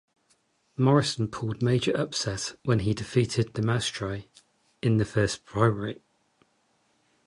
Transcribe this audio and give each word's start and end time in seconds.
Morrison 0.77 1.27
pulled 1.27 1.61
a 1.61 1.63
major 1.65 1.91
upset 1.95 2.55
when 2.65 2.79
he 2.79 2.95
defeated 2.95 3.53
Maestri 3.63 4.27
in 4.81 4.97
the 4.97 5.05
first 5.05 5.45
primary. 5.45 6.01